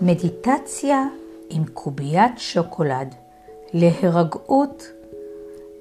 מדיטציה 0.00 1.04
עם 1.50 1.64
קוביית 1.64 2.32
שוקולד 2.36 3.14
להירגעות 3.72 4.90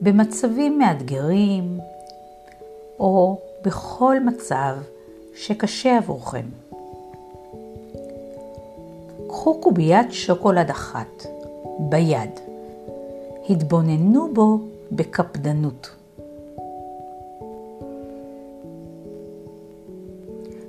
במצבים 0.02 0.80
מאתגרים 0.80 1.80
או 3.00 3.38
בכל 3.66 4.20
מצב 4.20 4.76
שקשה 5.36 5.98
עבורכם. 5.98 6.46
קחו 9.28 9.62
קוביית 9.62 10.14
שוקולד 10.14 10.70
אחת 10.70 11.26
ביד, 11.80 12.40
התבוננו 13.50 14.34
בו 14.34 14.60
בקפדנות. 14.92 15.90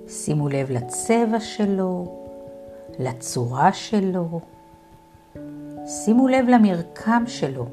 שימו 0.09 0.48
לב 0.48 0.70
לצבע 0.70 1.41
שלו, 1.41 2.17
לצורה 2.98 3.73
שלו, 3.73 4.41
שימו 5.87 6.29
לב 6.29 6.48
למרקם 6.48 7.23
שלו. 7.27 7.66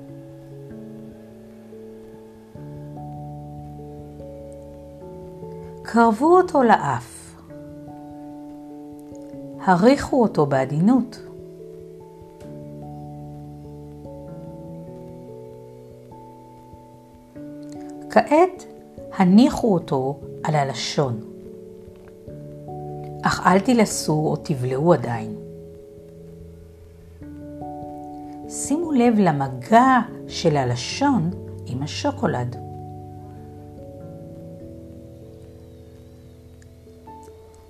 קרבו 5.81 6.37
אותו 6.37 6.63
לאף. 6.63 7.35
הריחו 9.65 10.21
אותו 10.21 10.45
בעדינות. 10.45 11.19
כעת 18.09 18.65
הניחו 19.17 19.73
אותו 19.73 20.19
על 20.43 20.55
הלשון. 20.55 21.34
אך 23.27 23.47
אל 23.47 23.59
תלעסו 23.59 24.13
או 24.13 24.35
תבלעו 24.35 24.93
עדיין. 24.93 25.35
שימו 28.49 28.91
לב 28.91 29.13
למגע 29.17 29.99
של 30.27 30.57
הלשון 30.57 31.31
עם 31.65 31.83
השוקולד. 31.83 32.55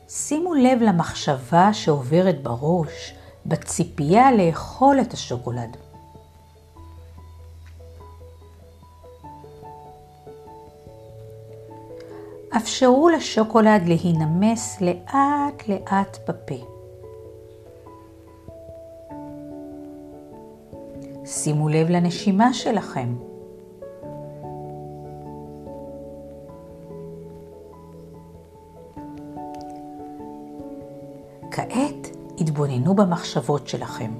שימו 0.10 0.54
לב 0.54 0.82
למחשבה 0.82 1.74
שעוברת 1.74 2.44
בראש 2.44 3.16
בציפייה 3.46 4.32
לאכול 4.32 5.02
את 5.02 5.14
השוקולד. 5.14 5.78
אפשרו 12.58 13.10
לשוקולד 13.10 13.82
להינמס 13.86 14.82
לאט 14.82 15.68
לאט 15.68 16.18
בפה. 16.30 16.56
שימו 21.26 21.70
לב 21.70 21.90
לנשימה 21.90 22.54
שלכם. 22.54 23.16
כעת 31.52 32.08
התבוננו 32.40 32.94
במחשבות 32.96 33.68
שלכם. 33.68 34.12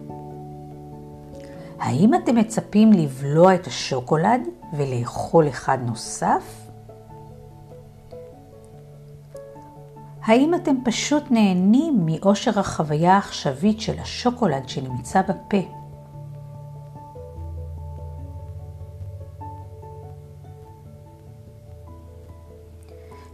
האם 1.80 2.16
אתם 2.16 2.36
מצפים 2.36 2.94
לבלוע 2.94 3.56
את 3.56 3.68
השוקולד 3.68 4.42
ולאכול 4.74 5.48
אחד 5.48 5.78
נוסף? 5.86 6.65
האם 10.26 10.56
אתם 10.56 10.76
פשוט 10.84 11.24
נהנים 11.32 12.06
מאושר 12.06 12.60
החוויה 12.60 13.14
העכשווית 13.14 13.82
של 13.82 14.00
השוקולד 14.00 14.70
שנמצא 14.70 15.22
בפה? 15.22 15.58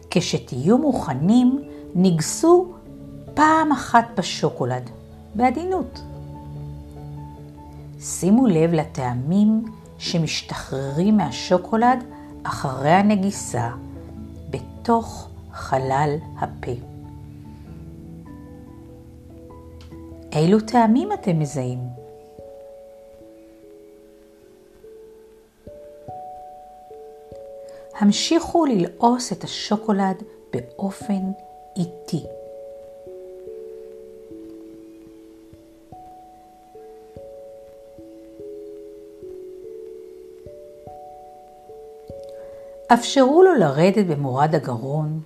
כשתהיו 0.10 0.78
מוכנים, 0.78 1.64
ניגסו 1.96 2.74
פעם 3.34 3.72
אחת 3.72 4.06
בשוקולד, 4.18 4.90
בעדינות. 5.36 6.02
שימו 8.00 8.48
לב 8.48 8.74
לטעמים 8.74 9.66
שמשתחררים 9.98 11.18
מהשוקולד 11.18 12.04
אחרי 12.44 12.92
הנגיסה 12.92 13.70
בתוך 14.50 15.31
חלל 15.54 16.16
הפה. 16.40 16.72
אילו 20.32 20.60
טעמים 20.60 21.14
אתם 21.14 21.40
מזהים? 21.40 21.80
המשיכו 28.00 28.66
ללעוס 28.66 29.32
את 29.32 29.44
השוקולד 29.44 30.24
באופן 30.54 31.22
איטי. 31.78 32.24
אפשרו 42.94 43.44
לו 43.44 43.54
לרדת 43.56 44.06
במורד 44.06 44.56
הגרון 44.56 45.20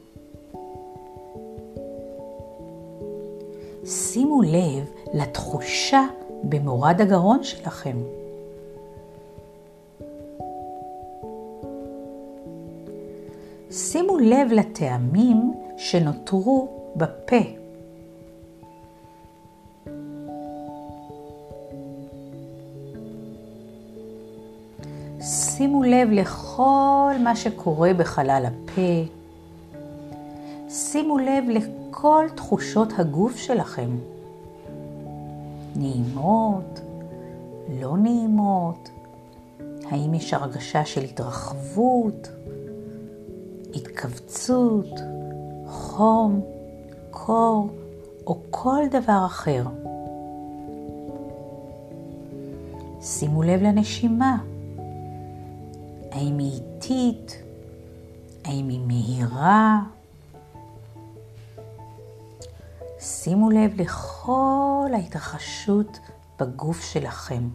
שימו 4.36 4.42
לב 4.42 4.92
לתחושה 5.14 6.06
במורד 6.44 7.02
הגרון 7.02 7.44
שלכם. 7.44 7.98
שימו 13.72 14.18
לב 14.18 14.52
לטעמים 14.52 15.54
שנותרו 15.78 16.68
בפה. 16.96 17.36
שימו 25.22 25.84
לב 25.84 26.10
לכל 26.12 27.14
מה 27.24 27.36
שקורה 27.36 27.94
בחלל 27.94 28.46
הפה. 28.46 29.12
שימו 30.70 31.18
לב 31.18 31.44
כל 31.92 32.26
תחושות 32.36 32.90
הגוף 32.98 33.38
שלכם. 33.38 34.15
נעימות, 35.76 36.80
לא 37.70 37.98
נעימות, 37.98 38.90
האם 39.90 40.14
יש 40.14 40.34
הרגשה 40.34 40.86
של 40.86 41.02
התרחבות, 41.04 42.30
התכווצות, 43.76 45.00
חום, 45.68 46.42
קור 47.12 47.70
או 48.28 48.40
כל 48.50 48.84
דבר 48.92 49.26
אחר. 49.26 49.64
שימו 53.02 53.44
לב 53.44 53.62
לנשימה. 53.62 54.38
האם 56.12 56.38
היא 56.38 56.52
איטית? 56.52 57.44
האם 58.46 58.70
היא 58.70 58.80
מהירה? 58.88 59.80
שימו 63.00 63.50
לב 63.50 63.82
לכל 63.82 64.90
ההתרחשות 64.94 66.00
בגוף 66.40 66.82
שלכם. 66.82 67.50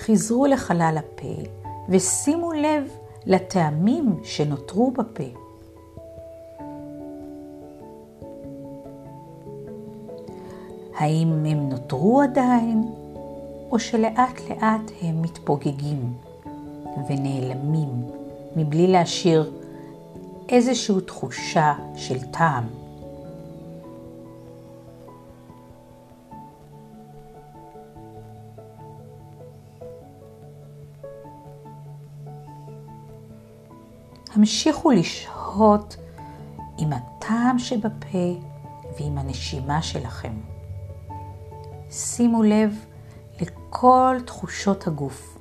חזרו 0.00 0.46
לחלל 0.46 0.96
הפה 0.98 1.50
ושימו 1.88 2.52
לב 2.52 2.90
לטעמים 3.26 4.20
שנותרו 4.22 4.90
בפה. 4.90 5.24
האם 10.96 11.44
הם 11.46 11.68
נותרו 11.68 12.20
עדיין, 12.20 12.82
או 13.70 13.78
שלאט 13.78 14.40
לאט 14.50 14.90
הם 15.02 15.22
מתפוגגים 15.22 16.14
ונעלמים 17.08 17.88
מבלי 18.56 18.86
להשאיר 18.86 19.59
איזושהי 20.50 21.00
תחושה 21.06 21.74
של 21.96 22.18
טעם. 22.30 22.64
המשיכו 34.34 34.90
לשהות 34.90 35.96
עם 36.78 36.92
הטעם 36.92 37.58
שבפה 37.58 38.38
ועם 38.98 39.18
הנשימה 39.18 39.82
שלכם. 39.82 40.32
שימו 41.90 42.42
לב 42.42 42.84
לכל 43.40 44.16
תחושות 44.26 44.86
הגוף. 44.86 45.39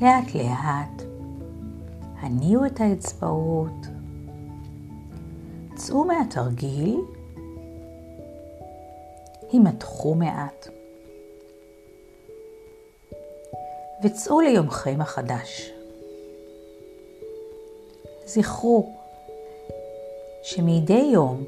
לאט 0.00 0.34
לאט. 0.34 1.02
הניעו 2.20 2.66
את 2.66 2.80
האצבעות, 2.80 3.86
צאו 5.74 6.04
מהתרגיל, 6.04 7.00
הימתחו 9.52 10.14
מעט. 10.14 10.68
וצאו 14.04 14.40
ליומכם 14.40 15.00
החדש. 15.00 15.72
זכרו 18.26 18.92
שמדי 20.42 21.10
יום 21.12 21.44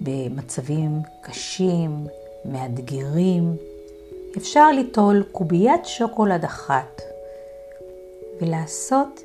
במצבים 0.00 0.90
קשים, 1.22 2.06
מאתגרים, 2.44 3.56
אפשר 4.36 4.70
ליטול 4.70 5.22
קוביית 5.32 5.86
שוקולד 5.86 6.44
אחת 6.44 7.02
ולעשות 8.40 9.22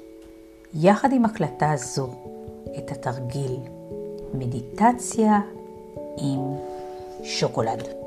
יחד 0.73 1.13
עם 1.13 1.25
הקלטה 1.25 1.73
זו 1.75 2.09
את 2.77 2.91
התרגיל 2.91 3.57
מדיטציה 4.33 5.39
עם 6.17 6.39
שוקולד. 7.23 8.00